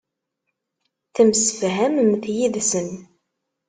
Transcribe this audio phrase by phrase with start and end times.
[1.15, 2.89] Temsefhamemt yid-sen.